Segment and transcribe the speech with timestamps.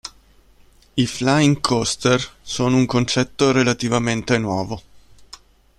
[0.97, 4.81] I flying coaster sono un concetto relativamente nuovo.